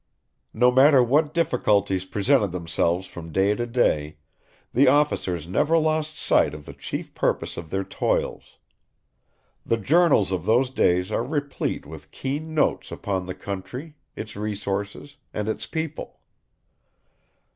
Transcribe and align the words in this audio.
No 0.55 0.71
matter 0.71 1.03
what 1.03 1.31
difficulties 1.31 2.05
presented 2.05 2.51
themselves 2.51 3.05
from 3.05 3.31
day 3.31 3.53
to 3.53 3.67
day, 3.67 4.17
the 4.73 4.87
officers 4.87 5.47
never 5.47 5.77
lost 5.77 6.17
sight 6.17 6.55
of 6.55 6.65
the 6.65 6.73
chief 6.73 7.13
purpose 7.13 7.55
of 7.55 7.69
their 7.69 7.83
toils. 7.83 8.57
The 9.63 9.77
journals 9.77 10.31
of 10.31 10.43
those 10.47 10.71
days 10.71 11.11
are 11.11 11.23
replete 11.23 11.85
with 11.85 12.09
keen 12.09 12.55
notes 12.55 12.91
upon 12.91 13.27
the 13.27 13.35
country, 13.35 13.93
its 14.15 14.35
resources, 14.35 15.17
and 15.35 15.47
its 15.47 15.67
people. 15.67 16.19